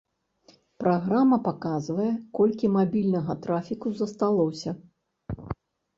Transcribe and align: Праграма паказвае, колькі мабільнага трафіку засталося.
Праграма 0.83 1.37
паказвае, 1.49 2.09
колькі 2.41 2.73
мабільнага 2.79 3.35
трафіку 3.47 3.87
засталося. 4.03 4.71